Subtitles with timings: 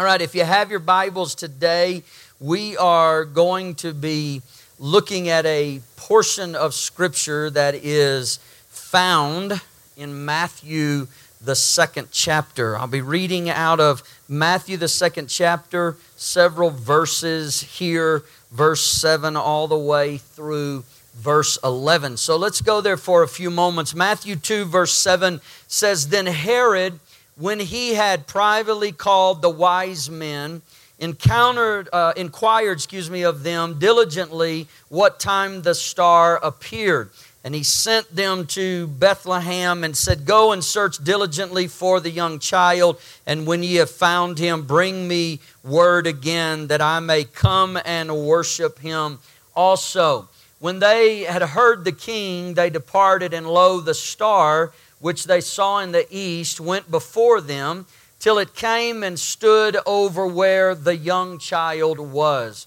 [0.00, 2.04] All right, if you have your Bibles today,
[2.40, 4.40] we are going to be
[4.78, 8.38] looking at a portion of Scripture that is
[8.70, 9.60] found
[9.98, 11.06] in Matthew,
[11.38, 12.78] the second chapter.
[12.78, 19.68] I'll be reading out of Matthew, the second chapter, several verses here, verse 7 all
[19.68, 22.16] the way through verse 11.
[22.16, 23.94] So let's go there for a few moments.
[23.94, 27.00] Matthew 2, verse 7 says, Then Herod,
[27.36, 30.62] when he had privately called the wise men,
[30.98, 37.10] encountered, uh, inquired, excuse me, of them diligently what time the star appeared.
[37.42, 42.38] And he sent them to Bethlehem and said, Go and search diligently for the young
[42.38, 47.78] child, and when ye have found him, bring me word again that I may come
[47.86, 49.20] and worship him
[49.56, 50.28] also.
[50.58, 55.80] When they had heard the king, they departed, and lo, the star which they saw
[55.80, 57.86] in the east went before them
[58.18, 62.66] till it came and stood over where the young child was.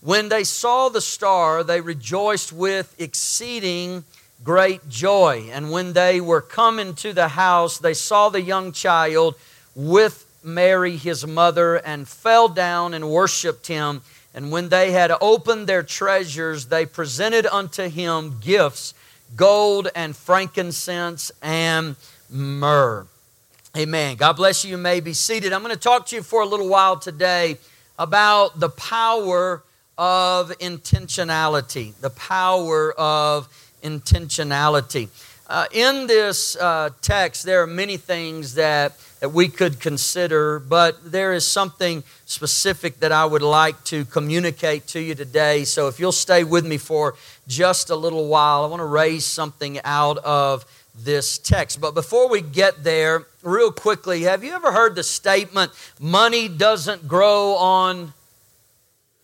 [0.00, 4.04] When they saw the star, they rejoiced with exceeding
[4.44, 5.48] great joy.
[5.50, 9.34] And when they were come into the house, they saw the young child
[9.74, 14.02] with Mary, his mother, and fell down and worshiped him.
[14.32, 18.94] And when they had opened their treasures, they presented unto him gifts
[19.34, 21.96] gold and frankincense and
[22.30, 23.06] myrrh.
[23.76, 24.16] Amen.
[24.16, 24.70] God bless you.
[24.70, 25.52] You may be seated.
[25.52, 27.58] I'm going to talk to you for a little while today
[27.98, 29.62] about the power
[29.98, 31.94] of intentionality.
[32.00, 33.48] The power of
[33.82, 35.08] intentionality.
[35.48, 41.12] Uh, in this uh, text, there are many things that, that we could consider, but
[41.12, 45.62] there is something specific that I would like to communicate to you today.
[45.62, 47.14] So if you'll stay with me for
[47.46, 50.64] just a little while, I want to raise something out of
[50.98, 51.80] this text.
[51.80, 57.06] But before we get there, real quickly, have you ever heard the statement, money doesn't
[57.06, 58.14] grow on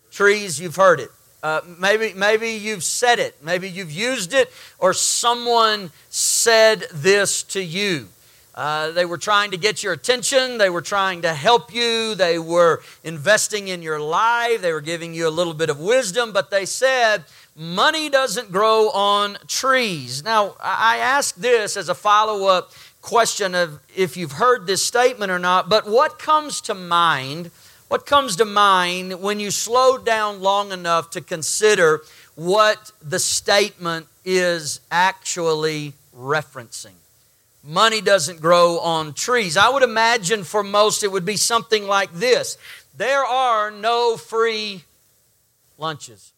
[0.09, 0.57] trees?
[0.57, 1.11] You've heard it.
[1.43, 4.49] Uh, maybe, maybe you've said it, maybe you've used it,
[4.79, 8.07] or someone said this to you.
[8.55, 10.57] Uh, they were trying to get your attention.
[10.57, 12.15] They were trying to help you.
[12.15, 14.61] They were investing in your life.
[14.61, 17.25] They were giving you a little bit of wisdom, but they said,
[17.57, 20.23] money doesn't grow on trees.
[20.23, 22.71] Now, I ask this as a follow up
[23.01, 27.51] question of if you've heard this statement or not, but what comes to mind?
[27.87, 32.01] What comes to mind when you slow down long enough to consider
[32.35, 36.95] what the statement is actually referencing?
[37.63, 39.55] Money doesn't grow on trees.
[39.55, 42.57] I would imagine for most it would be something like this
[42.97, 44.83] There are no free
[45.77, 46.32] lunches.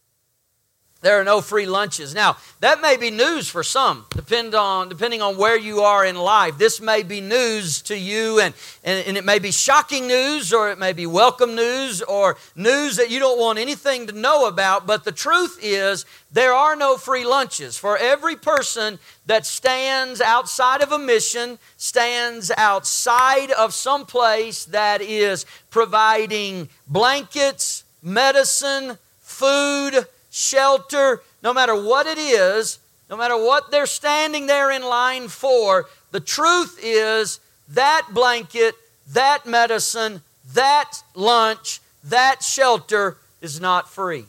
[1.05, 2.15] There are no free lunches.
[2.15, 6.15] Now, that may be news for some, depend on, depending on where you are in
[6.15, 6.57] life.
[6.57, 10.71] This may be news to you, and, and, and, it may be shocking news, or
[10.71, 14.87] it may be welcome news, or news that you don't want anything to know about.
[14.87, 17.77] But the truth is, there are no free lunches.
[17.77, 25.03] For every person that stands outside of a mission, stands outside of some place that
[25.03, 32.79] is providing blankets, medicine, food, shelter, no matter what it is,
[33.09, 38.75] no matter what they're standing there in line for, the truth is that blanket,
[39.13, 40.21] that medicine,
[40.53, 44.25] that lunch, that shelter is not free.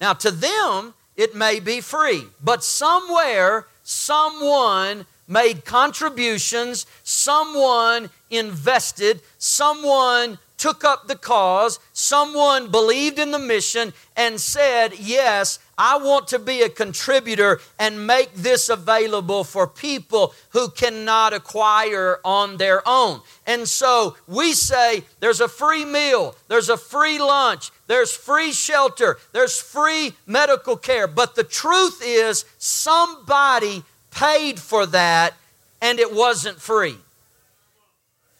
[0.00, 10.38] Now, to them, it may be free, but somewhere, someone made contributions, someone invested, someone
[10.56, 16.38] took up the cause, someone believed in the mission and said, Yes, I want to
[16.38, 23.20] be a contributor and make this available for people who cannot acquire on their own.
[23.46, 29.18] And so we say there's a free meal, there's a free lunch, there's free shelter,
[29.32, 31.06] there's free medical care.
[31.06, 33.82] But the truth is, somebody
[34.12, 35.34] paid for that
[35.82, 36.96] and it wasn't free.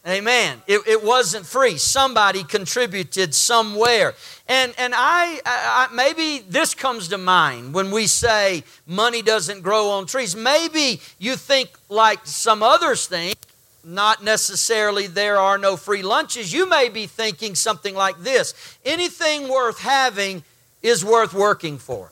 [0.07, 0.61] Amen.
[0.67, 1.77] It, it wasn't free.
[1.77, 4.13] Somebody contributed somewhere.
[4.47, 9.89] And, and I, I, maybe this comes to mind when we say money doesn't grow
[9.89, 10.35] on trees.
[10.35, 13.35] Maybe you think like some others think,
[13.83, 16.53] not necessarily there are no free lunches.
[16.53, 18.53] You may be thinking something like this
[18.83, 20.43] anything worth having
[20.83, 22.11] is worth working for.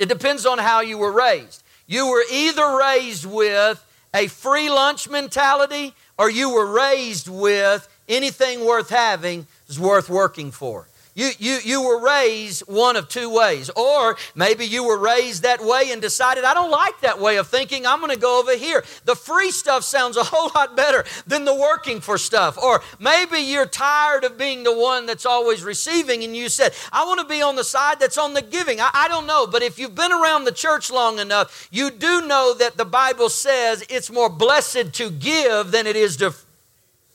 [0.00, 1.62] It depends on how you were raised.
[1.86, 8.62] You were either raised with a free lunch mentality or you were raised with anything
[8.62, 10.86] worth having is worth working for.
[11.20, 13.68] You, you, you were raised one of two ways.
[13.76, 17.46] Or maybe you were raised that way and decided, I don't like that way of
[17.46, 17.86] thinking.
[17.86, 18.82] I'm going to go over here.
[19.04, 22.56] The free stuff sounds a whole lot better than the working for stuff.
[22.56, 27.04] Or maybe you're tired of being the one that's always receiving and you said, I
[27.04, 28.80] want to be on the side that's on the giving.
[28.80, 29.46] I, I don't know.
[29.46, 33.28] But if you've been around the church long enough, you do know that the Bible
[33.28, 36.34] says it's more blessed to give than it is to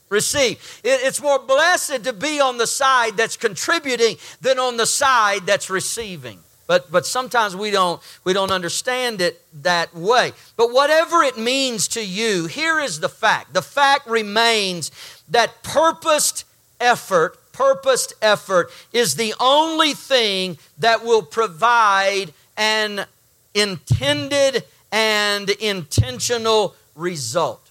[0.09, 0.81] receive.
[0.83, 5.69] It's more blessed to be on the side that's contributing than on the side that's
[5.69, 6.39] receiving.
[6.67, 10.33] But, but sometimes we don't, we don't understand it that way.
[10.57, 13.53] But whatever it means to you, here is the fact.
[13.53, 14.91] The fact remains
[15.29, 16.43] that purposed
[16.79, 23.05] effort, purposed effort is the only thing that will provide an
[23.53, 27.69] intended and intentional result.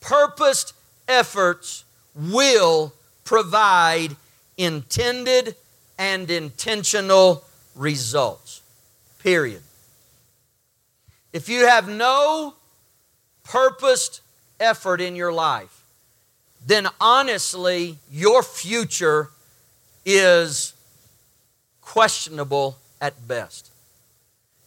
[0.00, 0.72] Purposed
[1.08, 2.92] efforts will
[3.24, 4.16] provide
[4.56, 5.54] intended
[5.98, 7.44] and intentional
[7.74, 8.62] results.
[9.22, 9.62] Period.
[11.32, 12.54] If you have no
[13.44, 14.20] purposed
[14.58, 15.82] effort in your life,
[16.64, 19.30] then honestly, your future
[20.04, 20.72] is
[21.80, 23.70] questionable at best.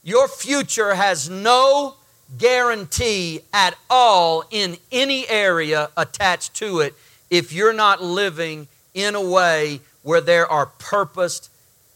[0.04, 1.96] Your future has no
[2.38, 6.94] guarantee at all in any area attached to it
[7.30, 11.50] if you're not living in a way where there are purposed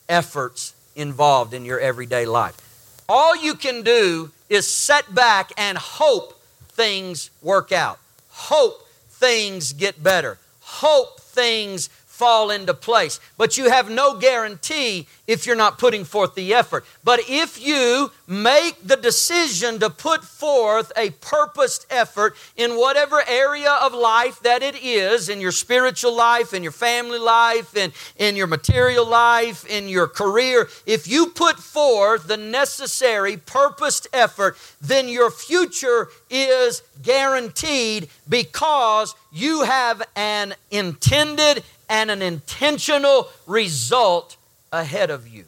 [0.09, 3.03] efforts involved in your everyday life.
[3.07, 6.39] All you can do is set back and hope
[6.69, 7.99] things work out,
[8.29, 11.89] hope things get better, hope things
[12.23, 13.19] fall into place.
[13.37, 16.85] But you have no guarantee if you're not putting forth the effort.
[17.03, 23.71] But if you make the decision to put forth a purposed effort in whatever area
[23.81, 28.37] of life that it is, in your spiritual life, in your family life, in, in
[28.37, 35.09] your material life, in your career, if you put forth the necessary purposed effort, then
[35.09, 44.37] your future is guaranteed because you have an intended and an intentional result
[44.71, 45.45] ahead of you.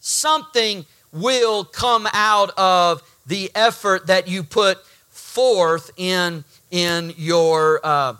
[0.00, 4.78] Something will come out of the effort that you put
[5.10, 8.14] forth in, in your uh,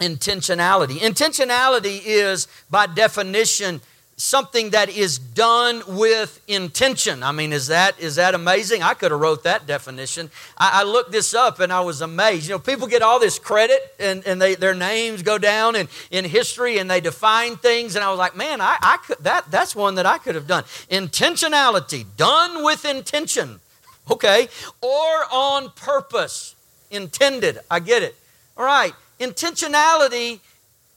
[0.00, 0.96] intentionality.
[0.96, 3.80] Intentionality is, by definition,
[4.20, 7.22] something that is done with intention.
[7.22, 8.82] I mean, is that is that amazing?
[8.82, 10.30] I could have wrote that definition.
[10.58, 12.46] I, I, looked this up and I was amazed.
[12.46, 15.88] You know, people get all this credit and, and they, their names go down in,
[16.10, 17.96] in history and they define things.
[17.96, 20.46] And I was like, man, I, I could that that's one that I could have
[20.46, 20.64] done.
[20.90, 23.60] Intentionality, done with intention.
[24.10, 24.48] Okay.
[24.82, 26.54] Or on purpose.
[26.90, 27.60] Intended.
[27.70, 28.16] I get it.
[28.56, 28.92] All right.
[29.18, 30.40] Intentionality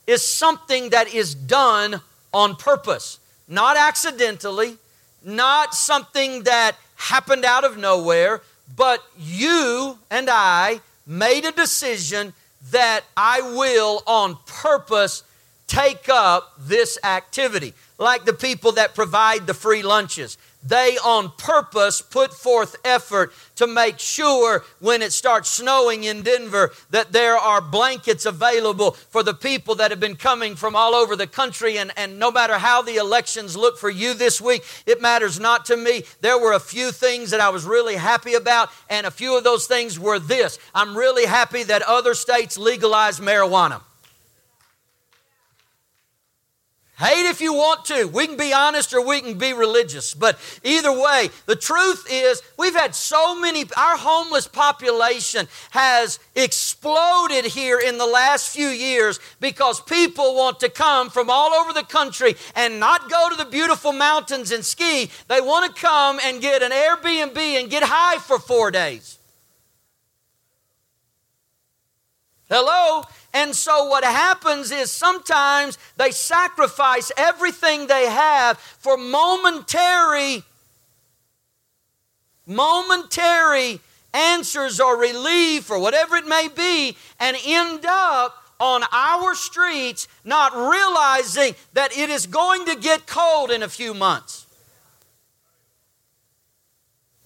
[0.08, 2.02] is something that is done
[2.34, 4.78] on purpose, not accidentally,
[5.24, 8.42] not something that happened out of nowhere,
[8.76, 12.34] but you and I made a decision
[12.72, 15.24] that I will on purpose
[15.68, 17.74] take up this activity.
[17.98, 23.68] Like the people that provide the free lunches they on purpose put forth effort to
[23.68, 29.34] make sure when it starts snowing in Denver that there are blankets available for the
[29.34, 31.78] people that have been coming from all over the country.
[31.78, 35.66] And, and no matter how the elections look for you this week, it matters not
[35.66, 36.04] to me.
[36.22, 39.44] There were a few things that I was really happy about, and a few of
[39.44, 43.82] those things were this I'm really happy that other states legalized marijuana.
[47.00, 48.06] Hate if you want to.
[48.06, 50.14] We can be honest or we can be religious.
[50.14, 57.46] But either way, the truth is we've had so many, our homeless population has exploded
[57.46, 61.84] here in the last few years because people want to come from all over the
[61.84, 65.10] country and not go to the beautiful mountains and ski.
[65.28, 69.18] They want to come and get an Airbnb and get high for four days.
[72.50, 73.02] Hello?
[73.34, 80.44] And so what happens is sometimes they sacrifice everything they have for momentary
[82.46, 83.80] momentary
[84.14, 90.54] answers or relief or whatever it may be and end up on our streets not
[90.54, 94.43] realizing that it is going to get cold in a few months.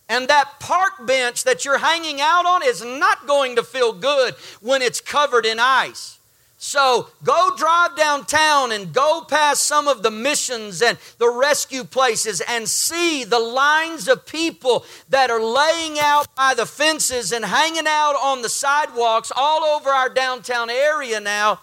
[0.09, 4.35] And that park bench that you're hanging out on is not going to feel good
[4.61, 6.17] when it's covered in ice.
[6.59, 12.41] So go drive downtown and go past some of the missions and the rescue places
[12.41, 17.85] and see the lines of people that are laying out by the fences and hanging
[17.85, 21.59] out on the sidewalks all over our downtown area now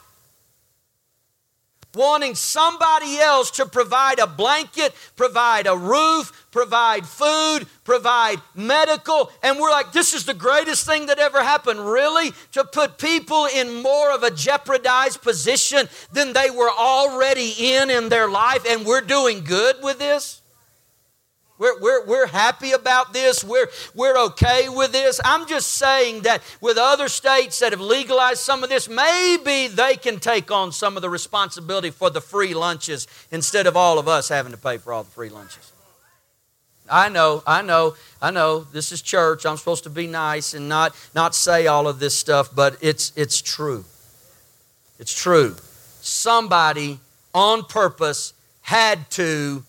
[1.94, 9.30] wanting somebody else to provide a blanket, provide a roof, provide food, provide medical.
[9.42, 11.80] And we're like, this is the greatest thing that ever happened.
[11.80, 12.32] Really?
[12.52, 18.08] To put people in more of a jeopardized position than they were already in in
[18.08, 20.42] their life, and we're doing good with this?
[21.56, 23.44] We're, we're, we're happy about this.
[23.44, 25.20] We're, we're okay with this.
[25.25, 29.94] I'm just saying that with other states that have legalized some of this, maybe they
[29.96, 34.08] can take on some of the responsibility for the free lunches instead of all of
[34.08, 35.73] us having to pay for all the free lunches.
[36.90, 38.61] I know, I know, I know.
[38.61, 39.46] This is church.
[39.46, 43.12] I'm supposed to be nice and not, not say all of this stuff, but it's,
[43.16, 43.84] it's true.
[44.99, 45.56] It's true.
[46.00, 46.99] Somebody
[47.32, 49.62] on purpose had to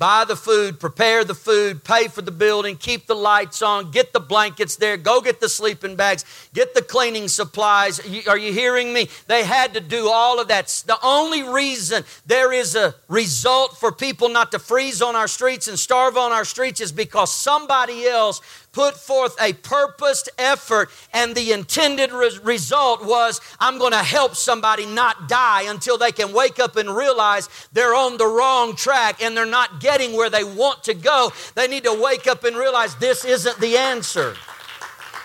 [0.00, 4.14] buy the food, prepare the food, pay for the building, keep the lights on, get
[4.14, 8.00] the blankets there, go get the sleeping bags, get the cleaning supplies.
[8.26, 9.10] Are you hearing me?
[9.26, 10.68] They had to do all of that.
[10.86, 15.68] The only reason there is a result for people not to freeze on our streets
[15.68, 18.40] and starve on our streets is because somebody else
[18.72, 24.36] put forth a purposed effort, and the intended re- result was I'm going to help
[24.36, 29.22] somebody not die until they can wake up and realize they're on the wrong track
[29.22, 31.32] and they're not getting where they want to go.
[31.54, 34.36] They need to wake up and realize this isn't the answer.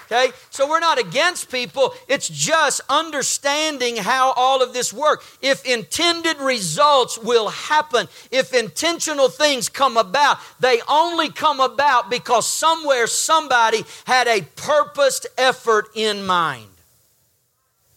[0.06, 0.32] Okay?
[0.50, 1.94] So we're not against people.
[2.08, 5.38] It's just understanding how all of this works.
[5.42, 12.48] If intended results will happen, if intentional things come about, they only come about because
[12.48, 16.70] somewhere somebody had a purposed effort in mind.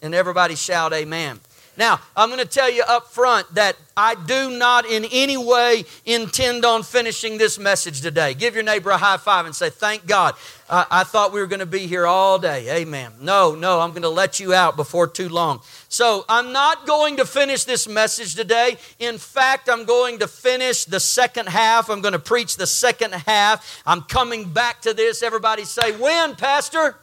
[0.01, 1.41] And everybody shout amen.
[1.79, 5.85] Now, I'm going to tell you up front that I do not in any way
[6.05, 8.35] intend on finishing this message today.
[8.35, 10.35] Give your neighbor a high five and say, Thank God.
[10.71, 12.81] I, I thought we were going to be here all day.
[12.81, 13.13] Amen.
[13.21, 15.61] No, no, I'm going to let you out before too long.
[15.89, 18.77] So I'm not going to finish this message today.
[18.99, 21.89] In fact, I'm going to finish the second half.
[21.89, 23.83] I'm going to preach the second half.
[23.87, 25.23] I'm coming back to this.
[25.23, 26.97] Everybody say, When, Pastor?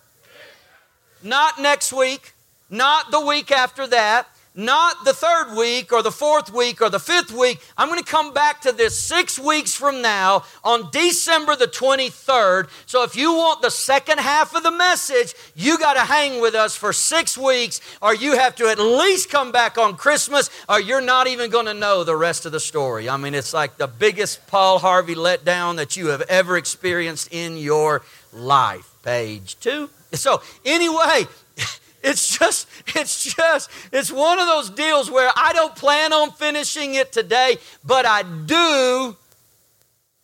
[1.23, 2.33] Not next week,
[2.69, 6.99] not the week after that not the third week or the fourth week or the
[6.99, 7.59] fifth week.
[7.77, 12.69] I'm going to come back to this six weeks from now on December the 23rd.
[12.85, 16.55] So if you want the second half of the message, you got to hang with
[16.55, 20.79] us for six weeks, or you have to at least come back on Christmas, or
[20.79, 23.09] you're not even going to know the rest of the story.
[23.09, 27.57] I mean, it's like the biggest Paul Harvey letdown that you have ever experienced in
[27.57, 28.89] your life.
[29.03, 29.89] Page two.
[30.13, 31.25] So, anyway,
[32.05, 36.95] it's just, it's just, it's one of those deals where I don't plan on finishing
[36.95, 39.17] it today, but I do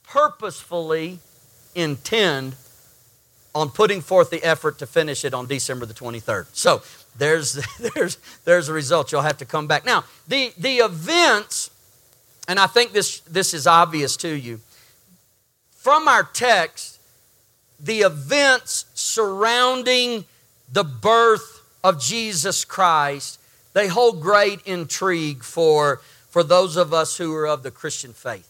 [0.03, 1.19] purposefully
[1.73, 2.55] intend
[3.55, 6.47] on putting forth the effort to finish it on December the 23rd.
[6.53, 6.83] So
[7.17, 7.53] there's,
[7.95, 9.11] there's, there's a result.
[9.11, 9.83] You'll have to come back.
[9.83, 11.71] Now, the, the events,
[12.47, 14.59] and I think this, this is obvious to you,
[15.75, 16.99] from our text,
[17.79, 20.25] the events surrounding
[20.71, 21.50] the birth
[21.83, 23.39] of Jesus Christ,
[23.73, 28.47] they hold great intrigue for, for those of us who are of the Christian faith.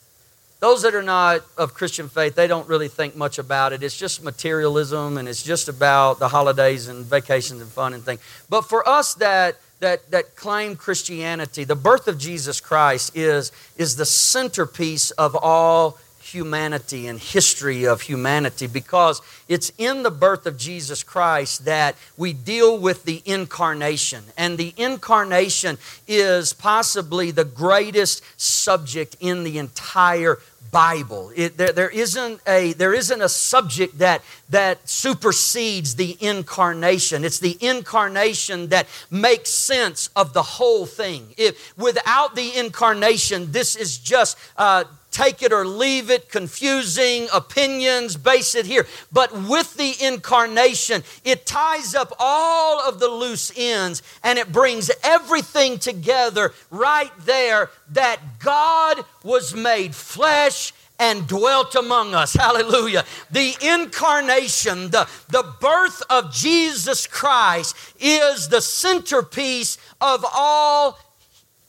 [0.60, 3.82] Those that are not of Christian faith, they don't really think much about it.
[3.82, 8.20] It's just materialism and it's just about the holidays and vacations and fun and things.
[8.50, 13.96] But for us that that, that claim Christianity, the birth of Jesus Christ is, is
[13.96, 15.98] the centerpiece of all
[16.34, 22.34] humanity and history of humanity because it's in the birth of Jesus Christ that we
[22.34, 24.24] deal with the incarnation.
[24.38, 30.40] And the incarnation is possibly the greatest subject in the entire
[30.72, 31.32] Bible.
[31.36, 37.26] It, there, there, isn't a, there isn't a subject that, that supersedes the incarnation.
[37.26, 41.34] It's the incarnation that makes sense of the whole thing.
[41.38, 48.18] If, without the incarnation, this is just uh, take it or leave it, confusing opinions,
[48.18, 48.88] base it here.
[49.12, 54.90] But with the incarnation, it ties up all of the loose ends and it brings
[55.04, 62.34] everything together right there that God was made flesh and dwelt among us.
[62.36, 63.04] Hallelujah.
[63.32, 71.00] The incarnation, the, the birth of Jesus Christ is the centerpiece of all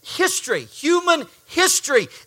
[0.02, 1.28] history, human history.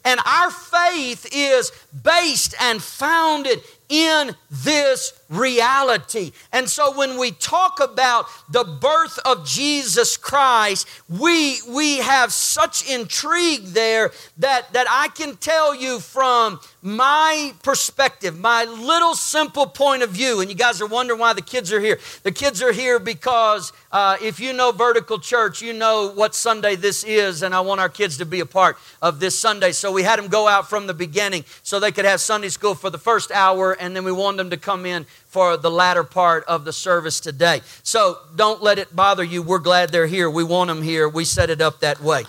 [0.04, 1.72] And our faith is
[2.04, 6.32] based and founded in this reality.
[6.52, 12.90] And so when we talk about the birth of Jesus Christ, we, we have such
[12.90, 20.04] intrigue there that, that I can tell you from my perspective, my little simple point
[20.04, 22.00] of view, and you guys are wondering why the kids are here.
[22.24, 26.76] The kids are here because uh, if you know Vertical Church, you know what Sunday
[26.76, 29.72] this is, and I want our kids to be a part of this Sunday.
[29.72, 32.76] So we had them go out from the beginning so they could have Sunday school
[32.76, 36.06] for the first hour, and then we wanted them to come in for the latter
[36.06, 37.60] part of the service today.
[37.84, 39.42] So don't let it bother you.
[39.42, 40.30] We're glad they're here.
[40.30, 41.10] We want them here.
[41.10, 42.24] We set it up that way.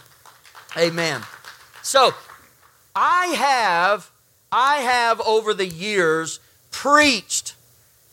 [0.76, 1.22] Amen.
[1.82, 2.10] So
[2.96, 4.10] I have
[4.50, 6.40] I have over the years
[6.72, 7.54] preached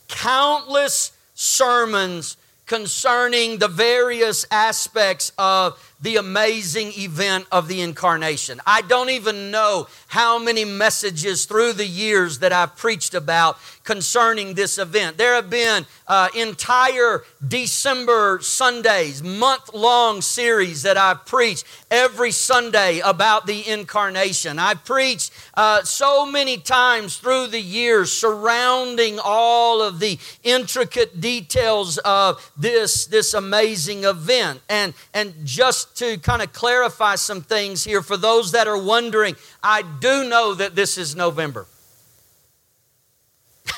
[0.10, 8.60] countless sermons concerning the various aspects of the amazing event of the incarnation.
[8.68, 14.54] I don't even know how many messages through the years that I've preached about concerning
[14.54, 15.18] this event.
[15.18, 23.00] There have been uh, entire December Sundays, month long series that I've preached every Sunday
[23.00, 24.60] about the incarnation.
[24.60, 31.98] I've preached uh, so many times through the years surrounding all of the intricate details
[32.00, 34.62] of this, this amazing event.
[34.68, 39.36] And, and just to kind of clarify some things here for those that are wondering.
[39.62, 41.66] I do know that this is November.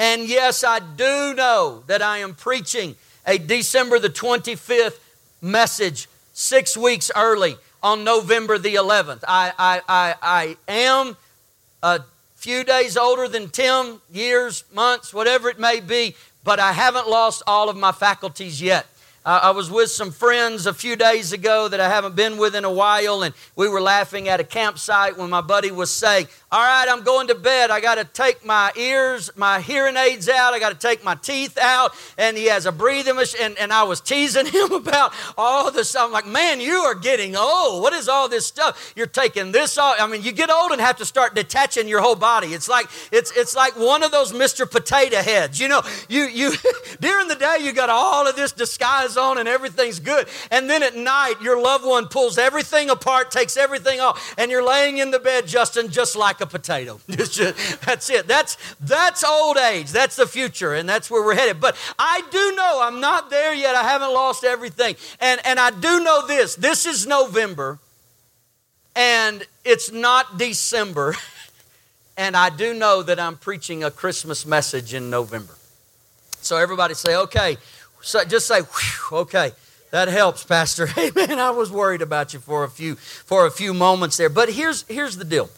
[0.00, 4.98] and yes, I do know that I am preaching a December the 25th
[5.40, 9.24] message six weeks early on November the 11th.
[9.26, 11.16] I, I, I, I am
[11.82, 12.00] a
[12.36, 16.14] few days older than Tim, years, months, whatever it may be,
[16.44, 18.86] but I haven't lost all of my faculties yet.
[19.28, 22.64] I was with some friends a few days ago that I haven't been with in
[22.64, 26.62] a while, and we were laughing at a campsite when my buddy was saying, all
[26.62, 27.70] right, I'm going to bed.
[27.70, 30.54] I got to take my ears, my hearing aids out.
[30.54, 31.92] I got to take my teeth out.
[32.16, 33.40] And he has a breathing machine.
[33.42, 35.94] And, and I was teasing him about all this.
[35.94, 37.82] I'm like, man, you are getting old.
[37.82, 38.94] What is all this stuff?
[38.96, 39.96] You're taking this off.
[40.00, 42.54] I mean, you get old and have to start detaching your whole body.
[42.54, 44.70] It's like it's it's like one of those Mr.
[44.70, 45.60] Potato Heads.
[45.60, 46.54] You know, you you
[47.00, 50.26] during the day you got all of this disguise on and everything's good.
[50.50, 54.66] And then at night your loved one pulls everything apart, takes everything off, and you're
[54.66, 57.00] laying in the bed, Justin, just like like a potato.
[57.06, 58.26] that's it.
[58.26, 59.90] That's, that's old age.
[59.90, 61.60] That's the future, and that's where we're headed.
[61.60, 63.74] But I do know I'm not there yet.
[63.74, 64.96] I haven't lost everything.
[65.20, 67.78] And, and I do know this this is November,
[68.94, 71.14] and it's not December.
[72.16, 75.54] and I do know that I'm preaching a Christmas message in November.
[76.40, 77.56] So everybody say, okay.
[78.00, 78.60] So just say,
[79.12, 79.52] okay.
[79.90, 80.86] That helps, Pastor.
[80.98, 81.38] Amen.
[81.38, 84.28] I was worried about you for a few for a few moments there.
[84.28, 85.48] But here's here's the deal.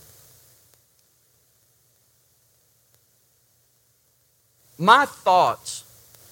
[4.81, 5.85] My thoughts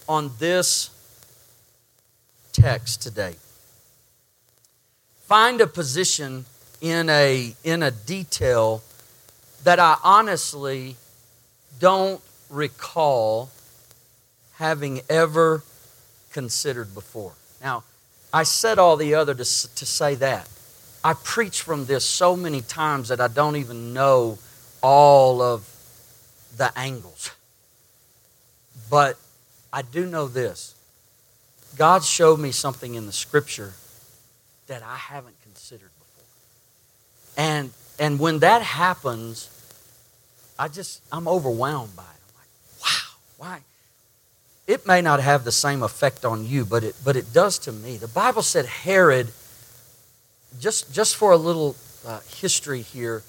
[0.08, 0.88] on this
[2.54, 3.34] text today
[5.26, 6.46] find a position
[6.80, 8.82] in a, in a detail
[9.64, 10.96] that I honestly
[11.78, 13.50] don't recall
[14.54, 15.62] having ever
[16.32, 17.32] considered before.
[17.62, 17.84] Now,
[18.32, 20.48] I said all the other to, to say that.
[21.04, 24.38] I preach from this so many times that I don't even know
[24.80, 25.68] all of
[26.56, 27.32] the angles.
[28.90, 29.18] But
[29.72, 30.74] I do know this
[31.76, 33.74] God showed me something in the scripture
[34.66, 36.24] that I haven't considered before.
[37.36, 39.50] And, and when that happens,
[40.58, 42.06] I just, I'm overwhelmed by it.
[42.06, 43.60] I'm like, wow, why?
[44.66, 47.72] It may not have the same effect on you, but it, but it does to
[47.72, 47.96] me.
[47.96, 49.28] The Bible said Herod,
[50.60, 53.22] just, just for a little uh, history here,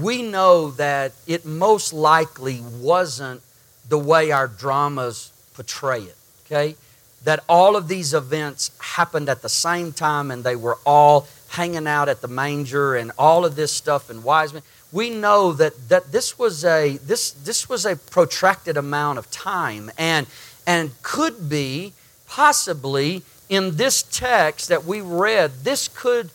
[0.00, 3.42] we know that it most likely wasn't
[3.88, 6.16] the way our dramas portray it,
[6.46, 6.76] okay?
[7.24, 11.86] That all of these events happened at the same time and they were all hanging
[11.86, 14.62] out at the manger and all of this stuff and wise men.
[14.90, 19.90] We know that, that this was a this this was a protracted amount of time
[19.98, 20.26] and
[20.66, 21.92] and could be
[22.26, 26.30] possibly in this text that we read, this could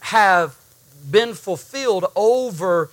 [0.00, 0.56] have
[1.10, 2.90] been fulfilled over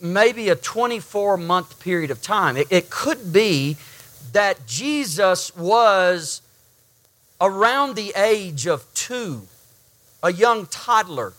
[0.00, 2.56] maybe a 24 month period of time.
[2.56, 3.76] It, it could be
[4.32, 6.42] that Jesus was
[7.40, 9.42] around the age of two,
[10.22, 11.32] a young toddler,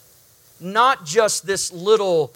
[0.60, 2.34] not just this little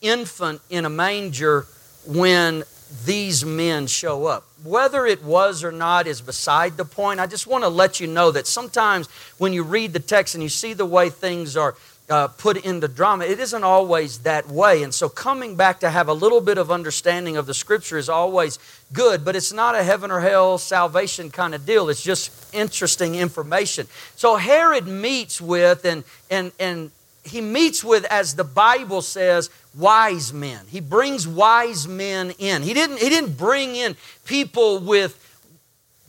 [0.00, 1.66] infant in a manger
[2.06, 2.64] when
[3.04, 4.44] these men show up.
[4.64, 7.20] Whether it was or not is beside the point.
[7.20, 10.42] I just want to let you know that sometimes when you read the text and
[10.42, 11.76] you see the way things are
[12.10, 14.82] uh, put into drama, it isn't always that way.
[14.82, 18.08] And so coming back to have a little bit of understanding of the scripture is
[18.08, 18.58] always
[18.92, 21.88] good, but it's not a heaven or hell salvation kind of deal.
[21.88, 23.86] It's just interesting information.
[24.16, 26.90] So Herod meets with, and, and, and
[27.24, 30.66] he meets with, as the Bible says, wise men.
[30.68, 32.62] He brings wise men in.
[32.62, 35.16] He didn't, he didn't bring in people with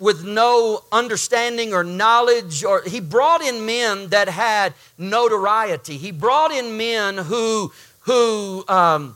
[0.02, 5.96] with no understanding or knowledge or he brought in men that had notoriety.
[5.98, 9.16] He brought in men who who um,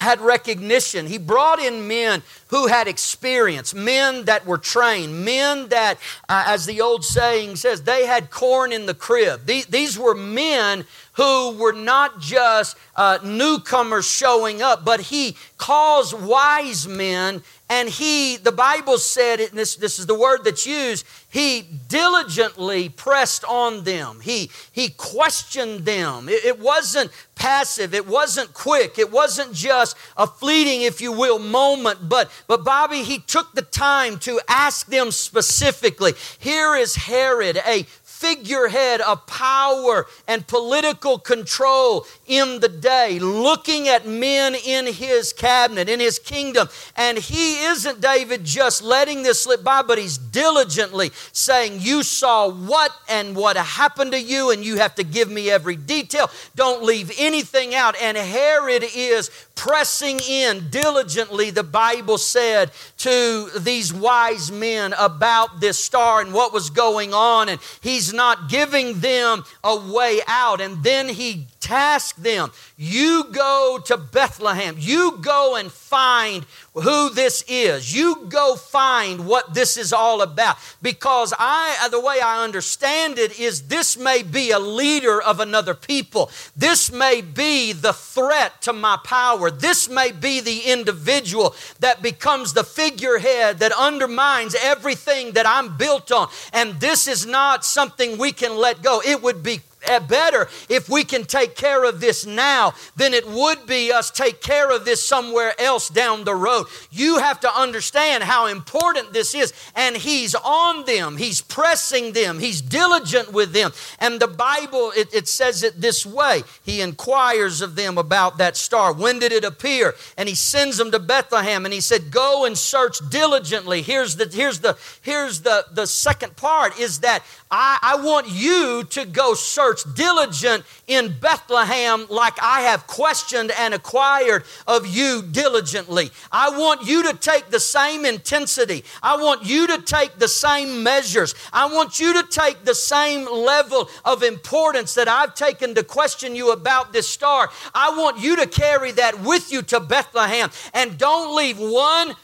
[0.00, 1.06] had recognition.
[1.06, 6.66] He brought in men who had experience men that were trained men that uh, as
[6.66, 10.84] the old saying says they had corn in the crib these, these were men
[11.14, 18.36] who were not just uh, newcomers showing up, but he calls wise men and he,
[18.36, 24.18] the Bible said, this, this is the word that's used, he diligently pressed on them.
[24.20, 26.28] He, he questioned them.
[26.28, 31.38] It, it wasn't passive, it wasn't quick, it wasn't just a fleeting, if you will,
[31.38, 36.14] moment, but, but Bobby, he took the time to ask them specifically.
[36.38, 37.86] Here is Herod, a
[38.20, 45.88] figurehead of power and political control in the day, looking at men in his cabinet,
[45.88, 46.68] in his kingdom.
[46.96, 52.50] And he isn't, David, just letting this slip by, but he's diligently saying, You saw
[52.50, 56.30] what and what happened to you, and you have to give me every detail.
[56.54, 57.96] Don't leave anything out.
[58.00, 65.82] And Herod is pressing in diligently, the Bible said, to these wise men about this
[65.82, 67.48] star and what was going on.
[67.48, 70.60] And he's not giving them a way out.
[70.60, 77.44] And then he tasked them you go to Bethlehem, you go and find who this
[77.48, 77.94] is.
[77.94, 80.56] You go find what this is all about.
[80.80, 85.40] Because I, uh, the way I understand it, is this may be a leader of
[85.40, 86.30] another people.
[86.56, 89.50] This may be the threat to my power.
[89.50, 96.12] This may be the individual that becomes the figurehead that undermines everything that I'm built
[96.12, 96.28] on.
[96.52, 99.02] And this is not something we can let go.
[99.04, 103.26] It would be Eh, better if we can take care of this now than it
[103.26, 106.66] would be us take care of this somewhere else down the road.
[106.90, 109.54] You have to understand how important this is.
[109.74, 113.72] And He's on them, He's pressing them, He's diligent with them.
[113.98, 118.58] And the Bible, it, it says it this way He inquires of them about that
[118.58, 118.92] star.
[118.92, 119.94] When did it appear?
[120.18, 123.80] And He sends them to Bethlehem and He said, Go and search diligently.
[123.80, 128.84] Here's the, here's the, here's the, the second part is that I, I want you
[128.90, 136.10] to go search diligent in Bethlehem like I have questioned and acquired of you diligently.
[136.30, 138.84] I want you to take the same intensity.
[139.02, 141.34] I want you to take the same measures.
[141.52, 146.34] I want you to take the same level of importance that I've taken to question
[146.34, 147.50] you about this star.
[147.74, 152.14] I want you to carry that with you to Bethlehem and don't leave one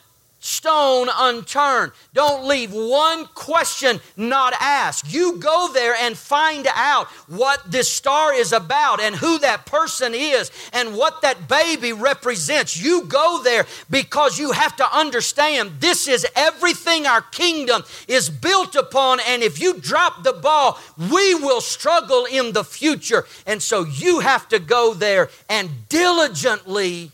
[0.46, 1.92] stone unturned.
[2.14, 5.12] Don't leave one question not asked.
[5.12, 10.14] You go there and find out what this star is about and who that person
[10.14, 12.80] is and what that baby represents.
[12.80, 18.76] You go there because you have to understand this is everything our kingdom is built
[18.76, 19.18] upon.
[19.26, 23.26] And if you drop the ball, we will struggle in the future.
[23.46, 27.10] And so you have to go there and diligently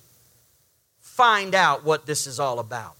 [1.01, 2.97] find out what this is all about.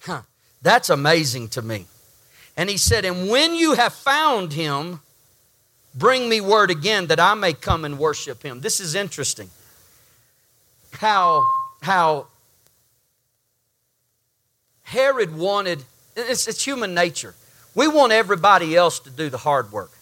[0.00, 0.22] Huh,
[0.62, 1.86] that's amazing to me.
[2.56, 5.00] And he said, And when you have found him,
[5.94, 8.60] bring me word again that I may come and worship him.
[8.60, 9.50] This is interesting.
[10.92, 11.46] How,
[11.82, 12.26] how
[14.82, 15.84] Herod wanted,
[16.16, 17.34] it's, it's human nature.
[17.74, 19.92] We want everybody else to do the hard work.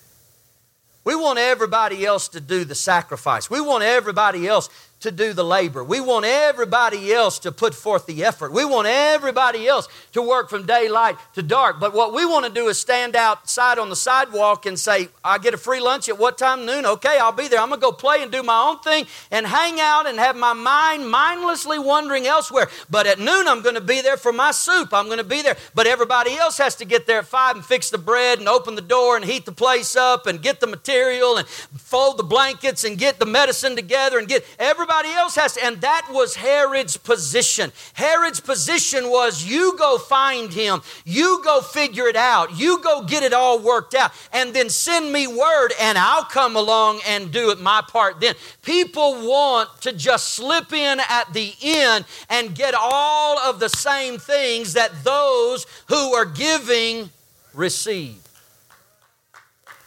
[1.05, 3.51] We want everybody else to do the sacrifice.
[3.51, 4.69] We want everybody else
[5.01, 5.85] to do the labor.
[5.85, 8.51] We want everybody else to put forth the effort.
[8.51, 11.79] We want everybody else to work from daylight to dark.
[11.79, 15.37] But what we want to do is stand outside on the sidewalk and say, I
[15.37, 16.65] get a free lunch at what time?
[16.65, 16.87] Noon.
[16.87, 17.61] Okay, I'll be there.
[17.61, 20.35] I'm going to go play and do my own thing and hang out and have
[20.35, 22.69] my mind mindlessly wandering elsewhere.
[22.89, 24.95] But at noon, I'm going to be there for my soup.
[24.95, 25.57] I'm going to be there.
[25.75, 28.77] But everybody else has to get there at five and fix the bread and open
[28.77, 32.83] the door and heat the place up and get the material and fold the blankets
[32.83, 35.65] and get the medicine together and get everybody Everybody else has to.
[35.65, 37.73] And that was Herod's position.
[37.95, 43.25] Herod's position was you go find him, you go figure it out, you go get
[43.25, 47.51] it all worked out, and then send me word, and I'll come along and do
[47.51, 48.37] it my part then.
[48.63, 54.19] People want to just slip in at the end and get all of the same
[54.19, 57.11] things that those who are giving
[57.55, 58.19] receive.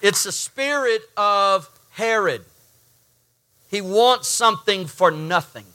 [0.02, 2.44] It's the spirit of Herod.
[3.69, 5.65] He wants something for nothing.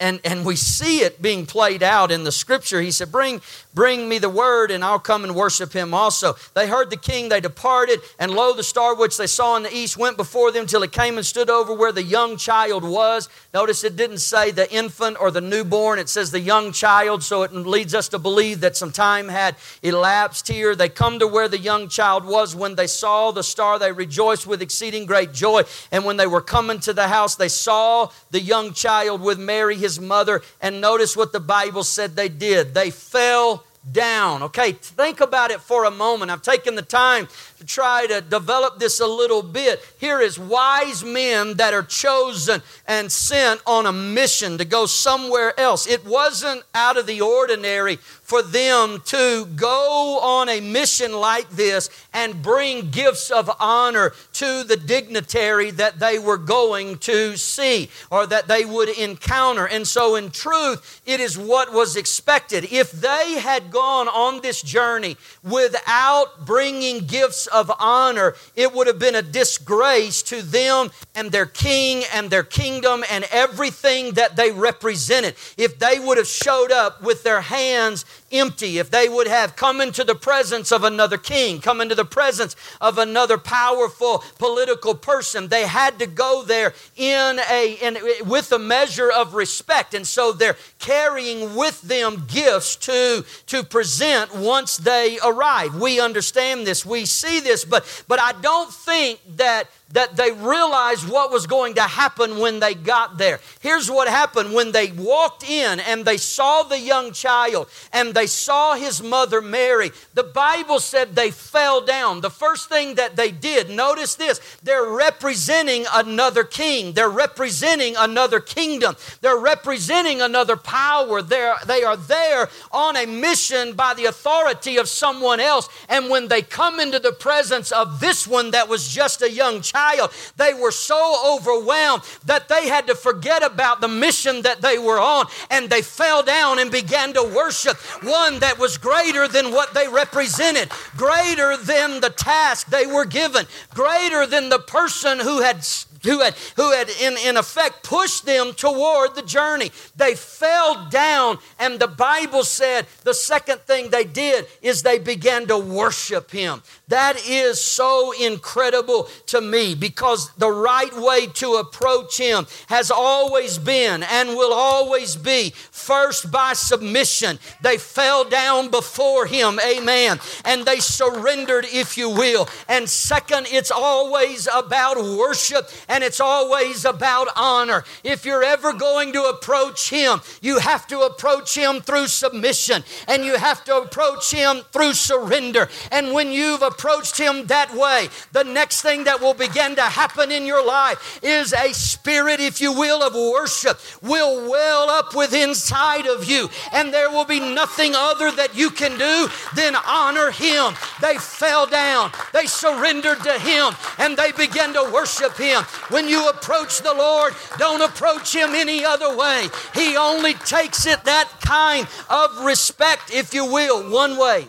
[0.00, 2.80] And, and, we see it being played out in the scripture.
[2.80, 3.40] He said, Bring,
[3.74, 6.34] bring me the word, and I'll come and worship him also.
[6.52, 9.74] They heard the king, they departed, and lo, the star which they saw in the
[9.74, 13.28] east went before them till it came and stood over where the young child was.
[13.54, 17.44] Notice it didn't say the infant or the newborn, it says the young child, so
[17.44, 20.74] it leads us to believe that some time had elapsed here.
[20.74, 22.56] They come to where the young child was.
[22.56, 25.62] When they saw the star, they rejoiced with exceeding great joy.
[25.92, 29.76] And when they were coming to the house, they saw the young child with Mary,
[29.84, 30.42] his mother.
[30.60, 32.74] And notice what the Bible said they did.
[32.74, 34.42] They fell down.
[34.42, 36.30] Okay, think about it for a moment.
[36.30, 37.28] I've taken the time
[37.66, 39.80] try to develop this a little bit.
[39.98, 45.58] Here is wise men that are chosen and sent on a mission to go somewhere
[45.58, 45.86] else.
[45.86, 51.90] It wasn't out of the ordinary for them to go on a mission like this
[52.12, 58.26] and bring gifts of honor to the dignitary that they were going to see or
[58.26, 59.66] that they would encounter.
[59.66, 62.72] And so, in truth, it is what was expected.
[62.72, 68.98] If they had gone on this journey without bringing gifts of honor, it would have
[68.98, 74.50] been a disgrace to them and their king and their kingdom and everything that they
[74.50, 75.36] represented.
[75.56, 79.80] If they would have showed up with their hands empty, if they would have come
[79.80, 85.48] into the presence of another king, come into the presence of another powerful political person,
[85.48, 89.94] they had to go there in a in, with a measure of respect.
[89.94, 95.74] And so they're carrying with them gifts to, to present once they arrive.
[95.74, 101.08] We understand this, we see this, but but I don't think that that they realized
[101.08, 103.38] what was going to happen when they got there.
[103.60, 108.26] Here's what happened when they walked in and they saw the young child and they
[108.26, 109.92] saw his mother Mary.
[110.14, 112.22] The Bible said they fell down.
[112.22, 118.40] The first thing that they did, notice this, they're representing another king, they're representing another
[118.40, 121.22] kingdom, they're representing another power.
[121.22, 125.68] They're, they are there on a mission by the authority of someone else.
[125.88, 129.60] And when they come into the presence of this one that was just a young
[129.60, 130.12] child, child.
[130.36, 135.00] They were so overwhelmed that they had to forget about the mission that they were
[135.00, 139.74] on and they fell down and began to worship one that was greater than what
[139.74, 145.64] they represented, greater than the task they were given, greater than the person who had
[146.04, 149.70] who had, who had in, in effect pushed them toward the journey.
[149.96, 155.46] They fell down, and the Bible said the second thing they did is they began
[155.46, 156.62] to worship him.
[156.88, 163.56] That is so incredible to me because the right way to approach Him has always
[163.56, 167.38] been and will always be first by submission.
[167.62, 172.48] They fell down before Him, amen, and they surrendered, if you will.
[172.68, 177.84] And second, it's always about worship and it's always about honor.
[178.02, 183.24] If you're ever going to approach Him, you have to approach Him through submission and
[183.24, 185.70] you have to approach Him through surrender.
[185.90, 190.32] And when you've approached Him that way, the next thing that will begin to happen
[190.32, 195.54] in your life is a spirit, if you will, of worship will well up within
[195.54, 196.48] inside of you.
[196.72, 200.74] And there will be nothing other that you can do than honor Him.
[201.00, 205.62] They fell down, they surrendered to Him, and they began to worship Him.
[205.90, 209.48] When you approach the Lord, don't approach Him any other way.
[209.74, 214.48] He only takes it that kind of respect, if you will, one way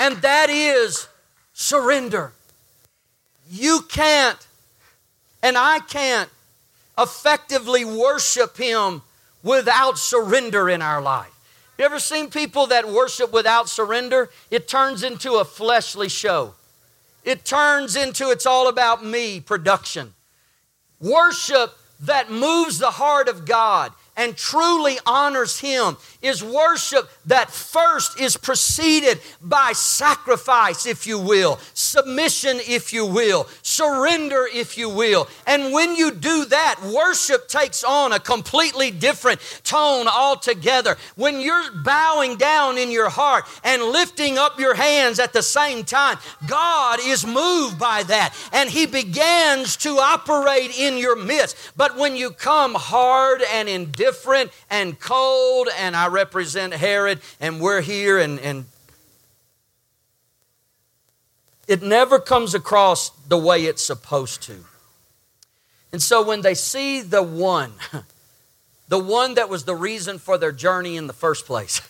[0.00, 1.08] and that is
[1.52, 2.32] surrender.
[3.50, 4.38] You can't,
[5.42, 6.30] and I can't
[6.98, 9.02] effectively worship Him
[9.42, 11.30] without surrender in our life.
[11.78, 14.30] You ever seen people that worship without surrender?
[14.50, 16.54] It turns into a fleshly show.
[17.22, 20.14] It turns into it's all about me production.
[20.98, 28.20] Worship that moves the heart of God and truly honors Him is worship that first
[28.20, 35.26] is preceded by sacrifice, if you will, submission, if you will, surrender, if you will.
[35.46, 40.98] And when you do that, worship takes on a completely different tone altogether.
[41.16, 45.82] When you're bowing down in your heart and lifting up your hands at the same
[45.82, 51.56] time, God is moved by that and He begins to operate in your midst.
[51.74, 54.09] But when you come hard and indifferent
[54.70, 58.64] and cold, and I represent Herod, and we're here, and, and
[61.66, 64.64] it never comes across the way it's supposed to.
[65.92, 67.72] And so when they see the one,
[68.88, 71.80] the one that was the reason for their journey in the first place,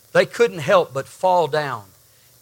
[0.12, 1.84] they couldn't help but fall down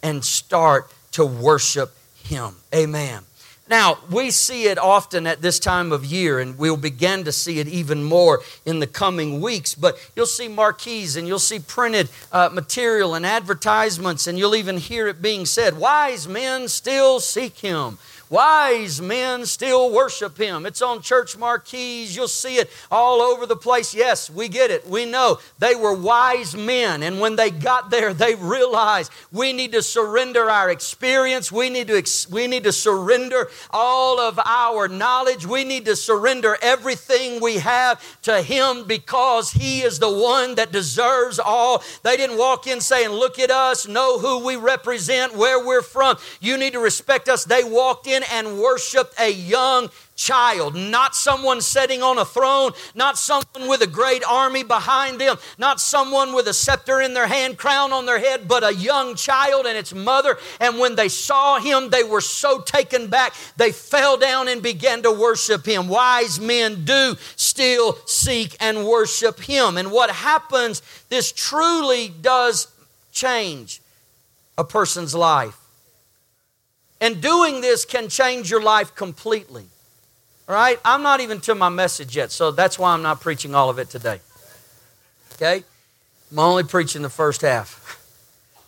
[0.01, 2.55] and start to worship him.
[2.73, 3.23] Amen.
[3.69, 7.59] Now, we see it often at this time of year, and we'll begin to see
[7.59, 9.75] it even more in the coming weeks.
[9.75, 14.77] But you'll see marquees and you'll see printed uh, material and advertisements, and you'll even
[14.77, 17.99] hear it being said Wise men still seek him.
[18.29, 20.67] Wise men still worship him.
[20.67, 22.15] It's on church marquees.
[22.15, 23.95] You'll see it all over the place.
[23.95, 24.87] Yes, we get it.
[24.87, 27.01] We know they were wise men.
[27.01, 31.51] And when they got there, they realized we need to surrender our experience.
[31.51, 35.47] We need to, ex- we need to surrender all of our knowledge.
[35.47, 40.71] We need to surrender everything we have to him because he is the one that
[40.71, 41.83] deserves all.
[42.03, 46.17] They didn't walk in saying, Look at us, know who we represent, where we're from.
[46.39, 47.43] You need to respect us.
[47.43, 53.17] They walked in and worshiped a young child, not someone sitting on a throne, not
[53.17, 57.57] someone with a great army behind them, not someone with a scepter in their hand,
[57.57, 60.37] crown on their head, but a young child and its mother.
[60.59, 65.01] And when they saw him, they were so taken back, they fell down and began
[65.03, 65.87] to worship him.
[65.87, 69.77] Wise men do still seek and worship him.
[69.77, 72.67] And what happens, this truly does
[73.13, 73.81] change
[74.57, 75.55] a person's life.
[77.01, 79.65] And doing this can change your life completely.
[80.47, 80.79] All right?
[80.83, 83.79] I'm not even to my message yet, so that's why I'm not preaching all of
[83.79, 84.19] it today.
[85.33, 85.63] Okay?
[86.31, 87.85] I'm only preaching the first half.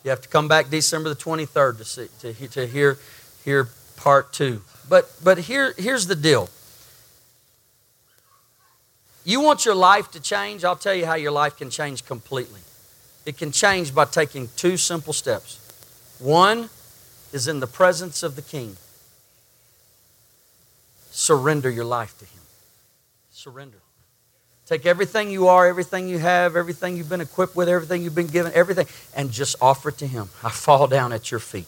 [0.03, 2.97] You have to come back December the 23rd to, see, to, to hear,
[3.43, 4.61] hear part two.
[4.89, 6.49] But, but here, here's the deal.
[9.23, 10.63] You want your life to change?
[10.63, 12.61] I'll tell you how your life can change completely.
[13.25, 15.59] It can change by taking two simple steps.
[16.19, 16.69] One,
[17.31, 18.77] is in the presence of the King,
[21.11, 22.41] surrender your life to Him.
[23.31, 23.77] Surrender.
[24.65, 28.27] Take everything you are, everything you have, everything you've been equipped with, everything you've been
[28.27, 30.29] given, everything, and just offer it to Him.
[30.43, 31.67] I fall down at your feet.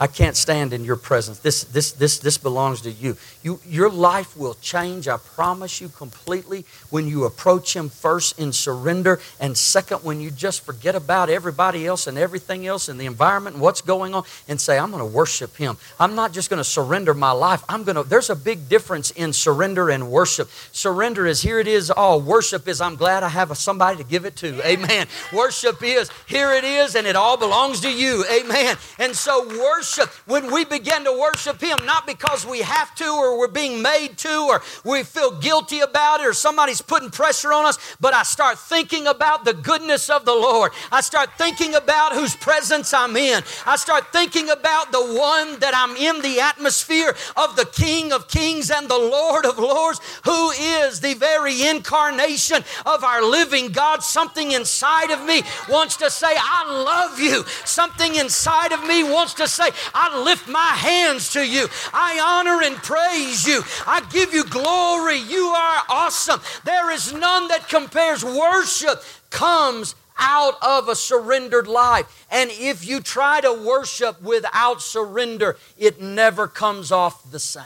[0.00, 1.38] I can't stand in your presence.
[1.38, 3.16] This, this, this, this belongs to you.
[3.42, 3.60] you.
[3.68, 9.20] Your life will change, I promise you, completely when you approach Him first in surrender,
[9.38, 13.54] and second, when you just forget about everybody else and everything else and the environment
[13.56, 15.76] and what's going on and say, I'm going to worship Him.
[16.00, 17.62] I'm not just going to surrender my life.
[17.68, 20.48] I'm going to, there's a big difference in surrender and worship.
[20.72, 22.20] Surrender is here it is all.
[22.20, 24.66] Worship is I'm glad I have somebody to give it to.
[24.66, 25.06] Amen.
[25.32, 28.24] Worship is here it is and it all belongs to you.
[28.32, 28.76] Amen.
[28.98, 33.04] And so worship worship, when we begin to worship Him, not because we have to
[33.04, 37.52] or we're being made to or we feel guilty about it or somebody's putting pressure
[37.52, 40.70] on us, but I start thinking about the goodness of the Lord.
[40.92, 43.42] I start thinking about whose presence I'm in.
[43.66, 48.28] I start thinking about the one that I'm in the atmosphere of the King of
[48.28, 54.04] Kings and the Lord of Lords, who is the very incarnation of our living God.
[54.04, 57.42] Something inside of me wants to say, I love you.
[57.64, 61.68] Something inside of me wants to say, I lift my hands to you.
[61.92, 63.62] I honor and praise you.
[63.86, 65.18] I give you glory.
[65.18, 66.40] You are awesome.
[66.64, 68.24] There is none that compares.
[68.24, 72.26] Worship comes out of a surrendered life.
[72.30, 77.64] And if you try to worship without surrender, it never comes off the same.